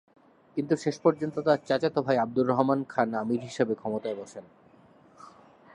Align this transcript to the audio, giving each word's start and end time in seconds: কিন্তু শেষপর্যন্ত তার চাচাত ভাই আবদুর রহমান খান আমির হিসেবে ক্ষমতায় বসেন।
কিন্তু 0.57 0.73
শেষপর্যন্ত 0.75 1.35
তার 1.39 1.59
চাচাত 1.67 1.95
ভাই 1.99 2.17
আবদুর 2.17 2.45
রহমান 2.47 2.79
খান 2.89 3.09
আমির 3.15 3.41
হিসেবে 3.41 3.73
ক্ষমতায় 3.75 4.15
বসেন। 4.15 4.45